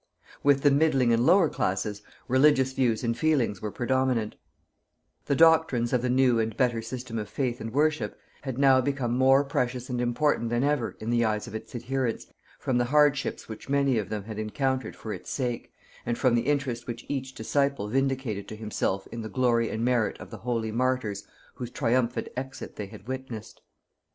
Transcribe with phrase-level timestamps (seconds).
[0.41, 4.35] With the middling and lower classes religious views and feelings were predominant
[5.27, 9.15] The doctrines of the new and better system of faith and worship had now become
[9.15, 12.25] more precious and important than ever in the eyes of its adherents
[12.57, 15.71] from the hardships which many of them had encountered for its sake,
[16.03, 20.19] and from the interest which each disciple vindicated to himself in the glory and merit
[20.19, 23.61] of the holy martyrs whose triumphant exit they had witnessed.